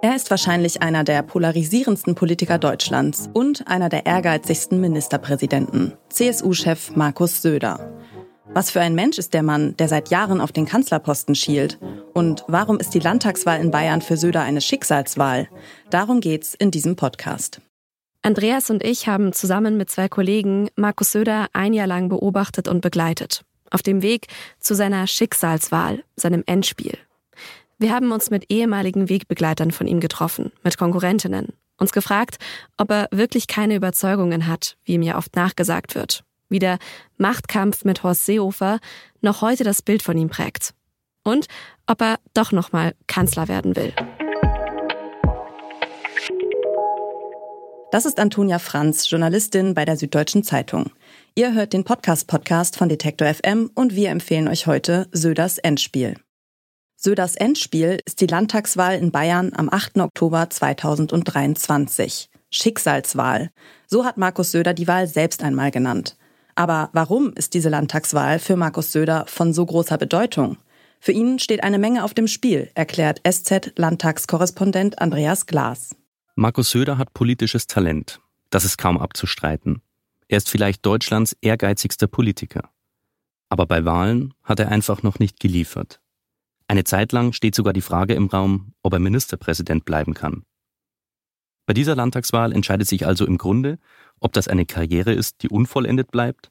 Er 0.00 0.14
ist 0.14 0.30
wahrscheinlich 0.30 0.80
einer 0.80 1.02
der 1.02 1.22
polarisierendsten 1.22 2.14
Politiker 2.14 2.58
Deutschlands 2.58 3.28
und 3.32 3.66
einer 3.66 3.88
der 3.88 4.06
ehrgeizigsten 4.06 4.80
Ministerpräsidenten, 4.80 5.92
CSU-Chef 6.08 6.94
Markus 6.94 7.42
Söder. 7.42 7.92
Was 8.54 8.70
für 8.70 8.80
ein 8.80 8.94
Mensch 8.94 9.18
ist 9.18 9.34
der 9.34 9.42
Mann, 9.42 9.76
der 9.76 9.88
seit 9.88 10.10
Jahren 10.10 10.40
auf 10.40 10.52
den 10.52 10.66
Kanzlerposten 10.66 11.34
schielt? 11.34 11.78
Und 12.14 12.44
warum 12.46 12.78
ist 12.78 12.94
die 12.94 13.00
Landtagswahl 13.00 13.60
in 13.60 13.70
Bayern 13.70 14.00
für 14.00 14.16
Söder 14.16 14.42
eine 14.42 14.60
Schicksalswahl? 14.60 15.48
Darum 15.90 16.20
geht's 16.20 16.54
in 16.54 16.70
diesem 16.70 16.96
Podcast. 16.96 17.60
Andreas 18.22 18.70
und 18.70 18.84
ich 18.84 19.08
haben 19.08 19.32
zusammen 19.32 19.76
mit 19.76 19.90
zwei 19.90 20.08
Kollegen 20.08 20.70
Markus 20.76 21.12
Söder 21.12 21.48
ein 21.52 21.72
Jahr 21.72 21.86
lang 21.86 22.08
beobachtet 22.08 22.68
und 22.68 22.80
begleitet. 22.80 23.44
Auf 23.70 23.82
dem 23.82 24.02
Weg 24.02 24.26
zu 24.58 24.74
seiner 24.74 25.06
Schicksalswahl, 25.06 26.02
seinem 26.16 26.42
Endspiel. 26.46 26.98
Wir 27.80 27.92
haben 27.92 28.10
uns 28.10 28.30
mit 28.30 28.46
ehemaligen 28.50 29.08
Wegbegleitern 29.08 29.70
von 29.70 29.86
ihm 29.86 30.00
getroffen, 30.00 30.50
mit 30.64 30.76
Konkurrentinnen, 30.76 31.52
uns 31.76 31.92
gefragt, 31.92 32.38
ob 32.76 32.90
er 32.90 33.08
wirklich 33.12 33.46
keine 33.46 33.76
Überzeugungen 33.76 34.48
hat, 34.48 34.76
wie 34.84 34.94
ihm 34.94 35.02
ja 35.02 35.16
oft 35.16 35.36
nachgesagt 35.36 35.94
wird. 35.94 36.24
Wie 36.48 36.58
der 36.58 36.78
Machtkampf 37.18 37.84
mit 37.84 38.02
Horst 38.02 38.26
Seehofer 38.26 38.80
noch 39.20 39.42
heute 39.42 39.62
das 39.62 39.82
Bild 39.82 40.02
von 40.02 40.18
ihm 40.18 40.28
prägt. 40.28 40.74
Und 41.22 41.46
ob 41.86 42.02
er 42.02 42.18
doch 42.34 42.50
nochmal 42.50 42.96
Kanzler 43.06 43.46
werden 43.46 43.76
will. 43.76 43.92
Das 47.92 48.06
ist 48.06 48.18
Antonia 48.18 48.58
Franz, 48.58 49.08
Journalistin 49.08 49.74
bei 49.74 49.84
der 49.84 49.96
Süddeutschen 49.96 50.42
Zeitung. 50.42 50.90
Ihr 51.36 51.54
hört 51.54 51.72
den 51.72 51.84
Podcast-Podcast 51.84 52.76
von 52.76 52.88
Detektor 52.88 53.32
FM 53.32 53.70
und 53.76 53.94
wir 53.94 54.10
empfehlen 54.10 54.48
euch 54.48 54.66
heute 54.66 55.06
Söders 55.12 55.58
Endspiel. 55.58 56.16
Söders 57.08 57.36
Endspiel 57.36 58.00
ist 58.04 58.20
die 58.20 58.26
Landtagswahl 58.26 58.98
in 58.98 59.10
Bayern 59.10 59.54
am 59.54 59.70
8. 59.72 59.96
Oktober 59.96 60.50
2023. 60.50 62.28
Schicksalswahl. 62.50 63.50
So 63.86 64.04
hat 64.04 64.18
Markus 64.18 64.50
Söder 64.50 64.74
die 64.74 64.86
Wahl 64.88 65.06
selbst 65.06 65.42
einmal 65.42 65.70
genannt. 65.70 66.18
Aber 66.54 66.90
warum 66.92 67.32
ist 67.32 67.54
diese 67.54 67.70
Landtagswahl 67.70 68.38
für 68.38 68.56
Markus 68.56 68.92
Söder 68.92 69.24
von 69.26 69.54
so 69.54 69.64
großer 69.64 69.96
Bedeutung? 69.96 70.58
Für 71.00 71.12
ihn 71.12 71.38
steht 71.38 71.64
eine 71.64 71.78
Menge 71.78 72.04
auf 72.04 72.12
dem 72.12 72.28
Spiel, 72.28 72.70
erklärt 72.74 73.22
SZ-Landtagskorrespondent 73.26 74.98
Andreas 75.00 75.46
Glas. 75.46 75.96
Markus 76.34 76.68
Söder 76.72 76.98
hat 76.98 77.14
politisches 77.14 77.66
Talent. 77.66 78.20
Das 78.50 78.66
ist 78.66 78.76
kaum 78.76 78.98
abzustreiten. 78.98 79.80
Er 80.28 80.36
ist 80.36 80.50
vielleicht 80.50 80.84
Deutschlands 80.84 81.34
ehrgeizigster 81.40 82.06
Politiker. 82.06 82.68
Aber 83.48 83.64
bei 83.64 83.86
Wahlen 83.86 84.34
hat 84.42 84.60
er 84.60 84.68
einfach 84.68 85.02
noch 85.02 85.18
nicht 85.18 85.40
geliefert. 85.40 86.02
Eine 86.68 86.84
Zeit 86.84 87.12
lang 87.12 87.32
steht 87.32 87.54
sogar 87.54 87.72
die 87.72 87.80
Frage 87.80 88.12
im 88.12 88.26
Raum, 88.26 88.74
ob 88.82 88.92
er 88.92 88.98
Ministerpräsident 88.98 89.86
bleiben 89.86 90.12
kann. 90.12 90.44
Bei 91.66 91.72
dieser 91.74 91.96
Landtagswahl 91.96 92.52
entscheidet 92.52 92.86
sich 92.86 93.06
also 93.06 93.26
im 93.26 93.38
Grunde, 93.38 93.78
ob 94.20 94.34
das 94.34 94.48
eine 94.48 94.66
Karriere 94.66 95.12
ist, 95.12 95.42
die 95.42 95.48
unvollendet 95.48 96.10
bleibt, 96.10 96.50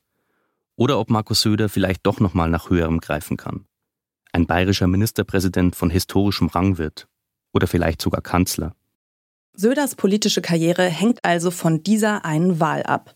oder 0.76 1.00
ob 1.00 1.10
Markus 1.10 1.42
Söder 1.42 1.70
vielleicht 1.70 2.06
doch 2.06 2.20
nochmal 2.20 2.50
nach 2.50 2.70
höherem 2.70 3.00
greifen 3.00 3.38
kann. 3.38 3.66
Ein 4.32 4.46
bayerischer 4.46 4.88
Ministerpräsident 4.88 5.76
von 5.76 5.90
historischem 5.90 6.48
Rang 6.48 6.78
wird. 6.78 7.08
Oder 7.54 7.68
vielleicht 7.68 8.02
sogar 8.02 8.22
Kanzler. 8.22 8.76
Söders 9.54 9.96
politische 9.96 10.42
Karriere 10.42 10.84
hängt 10.84 11.26
also 11.26 11.50
von 11.50 11.82
dieser 11.82 12.26
einen 12.26 12.60
Wahl 12.60 12.84
ab. 12.84 13.16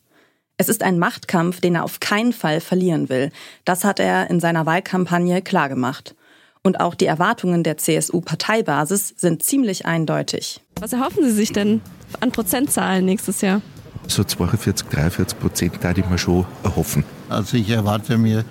Es 0.57 0.69
ist 0.69 0.81
ein 0.81 0.97
Machtkampf, 0.97 1.61
den 1.61 1.75
er 1.75 1.83
auf 1.83 1.99
keinen 1.99 2.33
Fall 2.33 2.61
verlieren 2.61 3.09
will. 3.09 3.31
Das 3.66 3.83
hat 3.83 3.99
er 3.99 4.29
in 4.29 4.39
seiner 4.39 4.66
Wahlkampagne 4.66 5.41
klargemacht. 5.41 6.16
Und 6.63 6.79
auch 6.79 6.93
die 6.93 7.07
Erwartungen 7.07 7.63
der 7.63 7.77
CSU-Parteibasis 7.77 9.15
sind 9.17 9.41
ziemlich 9.41 9.87
eindeutig. 9.87 10.61
Was 10.79 10.93
erhoffen 10.93 11.23
Sie 11.23 11.31
sich 11.31 11.51
denn 11.51 11.81
an 12.19 12.31
Prozentzahlen 12.31 13.03
nächstes 13.03 13.41
Jahr? 13.41 13.61
So 14.07 14.23
42, 14.23 14.87
43 14.89 15.39
Prozent 15.39 15.73
da 15.81 15.91
ich 15.91 16.07
mir 16.07 16.19
schon 16.19 16.45
erhoffen. 16.63 17.03
Also 17.29 17.57
ich 17.57 17.69
erwarte 17.69 18.17
mir 18.19 18.45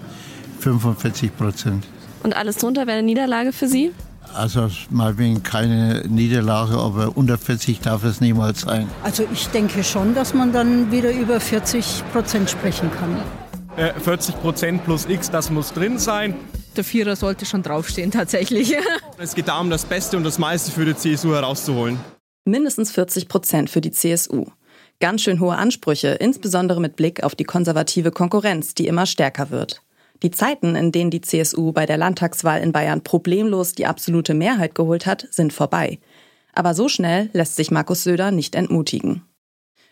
45 0.59 1.37
Prozent. 1.37 1.87
Und 2.25 2.35
alles 2.37 2.57
drunter 2.57 2.89
wäre 2.89 2.99
eine 2.99 3.07
Niederlage 3.07 3.53
für 3.53 3.69
Sie? 3.69 3.93
Also 4.35 4.69
mal 4.91 5.17
wegen 5.19 5.43
keine 5.45 6.05
Niederlage, 6.09 6.75
aber 6.79 7.17
unter 7.17 7.39
40 7.39 7.81
darf 7.81 8.03
es 8.05 8.21
niemals 8.21 8.63
sein. 8.63 8.89
Also 9.05 9.25
ich 9.33 9.49
denke 9.49 9.85
schon, 9.85 10.15
dass 10.15 10.35
man 10.35 10.53
dann 10.53 10.91
wieder 10.91 11.13
über 11.13 11.39
40 11.39 12.03
Prozent 12.13 12.51
sprechen 12.51 12.91
kann. 12.91 13.17
40 14.03 14.35
äh, 14.35 14.39
Prozent 14.39 14.85
plus 14.85 15.07
X, 15.09 15.31
das 15.31 15.51
muss 15.51 15.73
drin 15.73 15.99
sein. 15.99 16.35
Der 16.81 16.85
Vierer 16.87 17.15
sollte 17.15 17.45
schon 17.45 17.63
draufstehen, 17.63 18.11
tatsächlich. 18.11 18.75
es 19.19 19.35
geht 19.35 19.49
darum, 19.49 19.69
das 19.69 19.85
Beste 19.85 20.17
und 20.17 20.25
das 20.25 20.39
meiste 20.39 20.73
für 20.73 20.87
die 20.87 20.97
CSU 20.97 21.35
herauszuholen. 21.35 22.01
Mindestens 22.47 22.91
40 22.91 23.29
Prozent 23.29 23.69
für 23.69 23.83
die 23.83 23.91
CSU. 23.91 24.47
Ganz 24.99 25.21
schön 25.21 25.41
hohe 25.41 25.57
Ansprüche, 25.57 26.09
insbesondere 26.09 26.81
mit 26.81 26.97
Blick 26.97 27.23
auf 27.23 27.35
die 27.35 27.45
konservative 27.45 28.13
Konkurrenz, 28.13 28.73
die 28.73 28.87
immer 28.87 29.05
stärker 29.05 29.51
wird. 29.51 29.83
Die 30.23 30.31
Zeiten, 30.31 30.75
in 30.75 30.91
denen 30.91 31.11
die 31.11 31.21
CSU 31.21 31.73
bei 31.73 31.85
der 31.85 31.99
Landtagswahl 31.99 32.63
in 32.63 32.73
Bayern 32.73 33.05
problemlos 33.05 33.75
die 33.75 33.85
absolute 33.85 34.33
Mehrheit 34.33 34.75
geholt 34.75 35.05
hat, 35.05 35.29
sind 35.31 35.53
vorbei. 35.53 35.99
Aber 36.55 36.73
so 36.73 36.89
schnell 36.89 37.29
lässt 37.35 37.57
sich 37.57 37.71
Markus 37.71 38.05
Söder 38.05 38.31
nicht 38.31 38.55
entmutigen. 38.55 39.21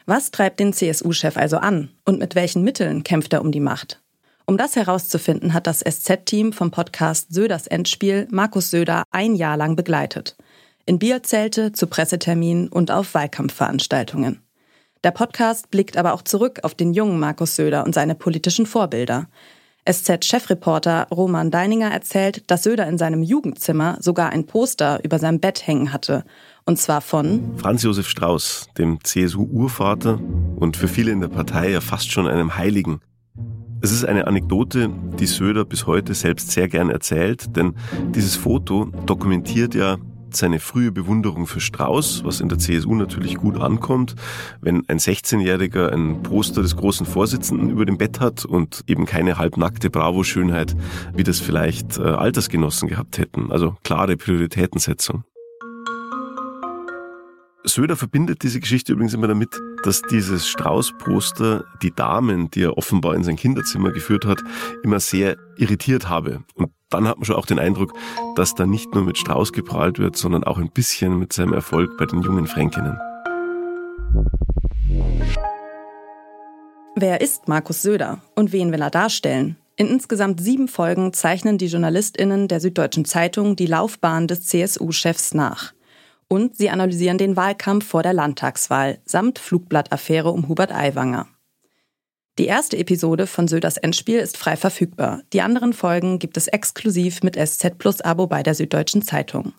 Was 0.06 0.31
treibt 0.31 0.59
den 0.59 0.72
CSU-Chef 0.72 1.37
also 1.37 1.59
an 1.59 1.91
und 2.06 2.19
mit 2.19 2.34
welchen 2.34 2.62
Mitteln 2.62 3.05
kämpft 3.05 3.34
er 3.34 3.43
um 3.43 3.53
die 3.53 3.60
Macht? 3.60 4.00
Um 4.48 4.56
das 4.56 4.76
herauszufinden, 4.76 5.53
hat 5.53 5.66
das 5.66 5.81
SZ-Team 5.81 6.54
vom 6.54 6.70
Podcast 6.70 7.34
Söders 7.34 7.66
Endspiel 7.66 8.26
Markus 8.31 8.70
Söder 8.70 9.03
ein 9.10 9.34
Jahr 9.34 9.59
lang 9.59 9.76
begleitet. 9.76 10.38
In 10.86 10.98
Bierzelte, 10.98 11.72
zu 11.72 11.86
Presseterminen 11.86 12.69
und 12.69 12.91
auf 12.91 13.12
Wahlkampfveranstaltungen. 13.12 14.41
Der 15.04 15.10
Podcast 15.10 15.70
blickt 15.70 15.98
aber 15.98 16.14
auch 16.14 16.22
zurück 16.22 16.60
auf 16.62 16.75
den 16.75 16.94
jungen 16.94 17.20
Markus 17.20 17.56
Söder 17.56 17.84
und 17.84 17.94
seine 17.94 18.14
politischen 18.14 18.64
Vorbilder. 18.64 19.28
SZ-Chefreporter 19.87 21.08
Roman 21.10 21.50
Deininger 21.50 21.91
erzählt, 21.91 22.50
dass 22.50 22.62
Söder 22.62 22.87
in 22.87 22.97
seinem 22.97 23.22
Jugendzimmer 23.22 23.98
sogar 24.00 24.31
ein 24.31 24.47
Poster 24.47 25.04
über 25.04 25.19
seinem 25.19 25.41
Bett 25.41 25.66
hängen 25.66 25.92
hatte 25.92 26.25
und 26.64 26.78
zwar 26.78 27.03
von 27.03 27.58
Franz 27.58 27.82
Josef 27.82 28.08
Strauß, 28.08 28.69
dem 28.78 29.04
CSU-Urvater 29.04 30.19
und 30.56 30.78
für 30.78 30.88
viele 30.88 31.12
in 31.12 31.20
der 31.20 31.28
Partei 31.28 31.69
ja 31.69 31.82
fast 31.82 32.10
schon 32.10 32.26
einem 32.26 32.56
Heiligen. 32.56 33.03
Es 33.80 33.92
ist 33.92 34.04
eine 34.04 34.26
Anekdote, 34.26 34.90
die 35.20 35.26
Söder 35.26 35.64
bis 35.64 35.86
heute 35.86 36.14
selbst 36.14 36.50
sehr 36.50 36.68
gern 36.68 36.90
erzählt, 36.90 37.56
denn 37.56 37.74
dieses 38.12 38.34
Foto 38.34 38.86
dokumentiert 39.06 39.74
ja 39.74 39.98
seine 40.30 40.58
frühe 40.58 40.90
Bewunderung 40.92 41.46
für 41.46 41.60
Strauß, 41.60 42.24
was 42.24 42.40
in 42.40 42.48
der 42.48 42.58
CSU 42.58 42.94
natürlich 42.94 43.36
gut 43.36 43.56
ankommt, 43.58 44.14
wenn 44.60 44.82
ein 44.88 44.98
16-Jähriger 44.98 45.90
ein 45.90 46.22
Poster 46.22 46.60
des 46.62 46.76
großen 46.76 47.06
Vorsitzenden 47.06 47.70
über 47.70 47.86
dem 47.86 47.98
Bett 47.98 48.20
hat 48.20 48.44
und 48.44 48.82
eben 48.88 49.06
keine 49.06 49.38
halbnackte 49.38 49.90
Bravo-Schönheit, 49.90 50.76
wie 51.14 51.24
das 51.24 51.38
vielleicht 51.38 51.98
äh, 51.98 52.02
Altersgenossen 52.02 52.88
gehabt 52.88 53.18
hätten. 53.18 53.52
Also 53.52 53.76
klare 53.84 54.16
Prioritätensetzung. 54.16 55.24
Söder 57.68 57.96
verbindet 57.96 58.42
diese 58.42 58.60
Geschichte 58.60 58.92
übrigens 58.92 59.14
immer 59.14 59.28
damit, 59.28 59.48
dass 59.84 60.02
dieses 60.02 60.48
Strauß-Poster 60.48 61.64
die 61.82 61.94
Damen, 61.94 62.50
die 62.50 62.62
er 62.62 62.76
offenbar 62.76 63.14
in 63.14 63.24
sein 63.24 63.36
Kinderzimmer 63.36 63.92
geführt 63.92 64.24
hat, 64.24 64.42
immer 64.82 65.00
sehr 65.00 65.36
irritiert 65.56 66.08
habe. 66.08 66.42
Und 66.54 66.70
dann 66.90 67.06
hat 67.06 67.18
man 67.18 67.24
schon 67.24 67.36
auch 67.36 67.46
den 67.46 67.58
Eindruck, 67.58 67.92
dass 68.36 68.54
da 68.54 68.66
nicht 68.66 68.94
nur 68.94 69.04
mit 69.04 69.18
Strauß 69.18 69.52
geprahlt 69.52 69.98
wird, 69.98 70.16
sondern 70.16 70.44
auch 70.44 70.58
ein 70.58 70.70
bisschen 70.70 71.18
mit 71.18 71.32
seinem 71.32 71.52
Erfolg 71.52 71.96
bei 71.98 72.06
den 72.06 72.22
jungen 72.22 72.46
Fränkinnen. 72.46 72.98
Wer 76.96 77.20
ist 77.20 77.46
Markus 77.46 77.82
Söder 77.82 78.20
und 78.34 78.52
wen 78.52 78.72
will 78.72 78.82
er 78.82 78.90
darstellen? 78.90 79.56
In 79.76 79.86
insgesamt 79.86 80.40
sieben 80.40 80.66
Folgen 80.66 81.12
zeichnen 81.12 81.58
die 81.58 81.66
JournalistInnen 81.66 82.48
der 82.48 82.58
Süddeutschen 82.58 83.04
Zeitung 83.04 83.54
die 83.54 83.66
Laufbahn 83.66 84.26
des 84.26 84.46
CSU-Chefs 84.46 85.34
nach. 85.34 85.72
Und 86.28 86.56
sie 86.56 86.70
analysieren 86.70 87.19
den 87.19 87.36
Wahlkampf 87.36 87.86
vor 87.86 88.02
der 88.02 88.12
Landtagswahl 88.12 88.98
samt 89.04 89.38
Flugblattaffäre 89.38 90.30
um 90.30 90.48
Hubert 90.48 90.72
Aiwanger. 90.72 91.26
Die 92.38 92.46
erste 92.46 92.76
Episode 92.76 93.26
von 93.26 93.48
Söders 93.48 93.78
Endspiel 93.78 94.20
ist 94.20 94.36
frei 94.36 94.56
verfügbar. 94.56 95.22
Die 95.32 95.40
anderen 95.40 95.72
Folgen 95.72 96.20
gibt 96.20 96.36
es 96.36 96.46
exklusiv 96.46 97.22
mit 97.22 97.34
SZ 97.34 97.78
Plus 97.78 98.00
Abo 98.00 98.28
bei 98.28 98.44
der 98.44 98.54
Süddeutschen 98.54 99.02
Zeitung. 99.02 99.54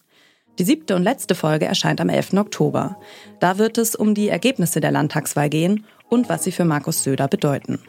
Die 0.60 0.63
siebte 0.63 0.95
und 0.95 1.04
letzte 1.04 1.36
Folge 1.36 1.66
erscheint 1.66 2.00
am 2.00 2.10
11. 2.10 2.33
Oktober. 2.33 2.98
Da 3.39 3.57
wird 3.57 3.77
es 3.77 3.95
um 3.95 4.13
die 4.13 4.30
Ergebnisse 4.30 4.80
der 4.80 4.92
Landtagswahl 4.92 5.50
gehen 5.50 5.86
und 6.07 6.30
was 6.30 6.44
sie 6.44 6.51
für 6.51 6.65
Markus 6.65 7.04
Söder 7.04 7.27
bedeuten. 7.27 7.80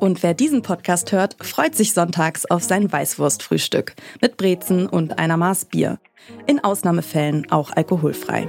Und 0.00 0.22
wer 0.22 0.34
diesen 0.34 0.62
Podcast 0.62 1.12
hört, 1.12 1.36
freut 1.40 1.74
sich 1.74 1.94
sonntags 1.94 2.46
auf 2.46 2.62
sein 2.62 2.90
Weißwurstfrühstück 2.92 3.94
mit 4.20 4.36
Brezen 4.36 4.86
und 4.86 5.18
einer 5.18 5.36
Maß 5.36 5.66
Bier. 5.66 5.98
In 6.46 6.62
Ausnahmefällen 6.62 7.50
auch 7.50 7.70
alkoholfrei. 7.70 8.48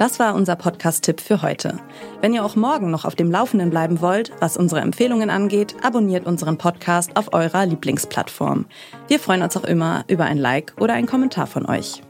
Das 0.00 0.18
war 0.18 0.34
unser 0.34 0.56
Podcast-Tipp 0.56 1.20
für 1.20 1.42
heute. 1.42 1.78
Wenn 2.22 2.32
ihr 2.32 2.42
auch 2.42 2.56
morgen 2.56 2.90
noch 2.90 3.04
auf 3.04 3.16
dem 3.16 3.30
Laufenden 3.30 3.68
bleiben 3.68 4.00
wollt, 4.00 4.32
was 4.40 4.56
unsere 4.56 4.80
Empfehlungen 4.80 5.28
angeht, 5.28 5.76
abonniert 5.82 6.24
unseren 6.26 6.56
Podcast 6.56 7.16
auf 7.18 7.34
eurer 7.34 7.66
Lieblingsplattform. 7.66 8.64
Wir 9.08 9.20
freuen 9.20 9.42
uns 9.42 9.58
auch 9.58 9.64
immer 9.64 10.04
über 10.08 10.24
ein 10.24 10.38
Like 10.38 10.72
oder 10.80 10.94
einen 10.94 11.06
Kommentar 11.06 11.46
von 11.46 11.66
euch. 11.66 12.00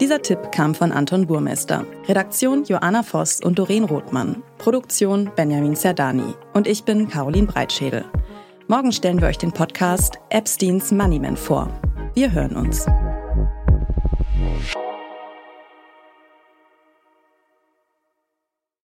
Dieser 0.00 0.22
Tipp 0.22 0.50
kam 0.50 0.74
von 0.74 0.92
Anton 0.92 1.26
Burmester. 1.26 1.84
Redaktion 2.08 2.64
Joanna 2.64 3.02
Voss 3.02 3.42
und 3.42 3.58
Doreen 3.58 3.84
Rothmann. 3.84 4.42
Produktion 4.56 5.30
Benjamin 5.36 5.76
Zerdani. 5.76 6.34
Und 6.54 6.66
ich 6.66 6.84
bin 6.84 7.06
Caroline 7.06 7.46
Breitschädel. 7.46 8.06
Morgen 8.66 8.92
stellen 8.92 9.20
wir 9.20 9.28
euch 9.28 9.36
den 9.36 9.52
Podcast 9.52 10.18
Epsteins 10.30 10.90
Moneyman 10.90 11.36
vor. 11.36 11.68
Wir 12.14 12.32
hören 12.32 12.56
uns. 12.56 12.86